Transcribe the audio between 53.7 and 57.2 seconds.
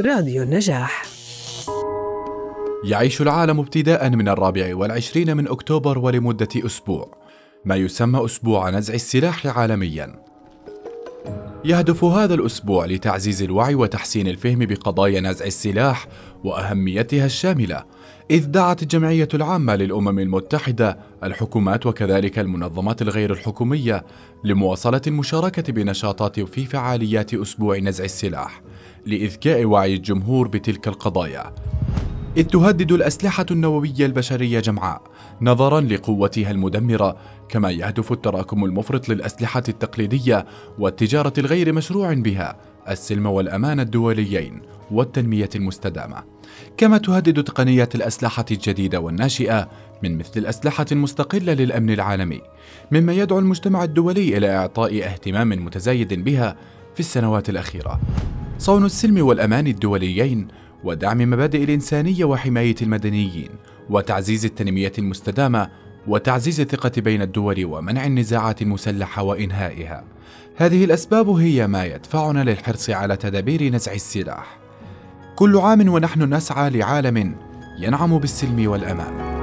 الدولي إلى إعطاء اهتمام متزايد بها في